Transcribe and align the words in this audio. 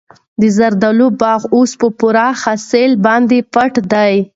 د 0.41 0.43
زردالو 0.57 1.07
باغ 1.21 1.41
اوس 1.55 1.71
په 1.81 1.87
پوره 1.99 2.27
حاصل 2.41 2.91
باندې 3.05 3.37
پټ 3.53 3.73
دی. 3.91 4.15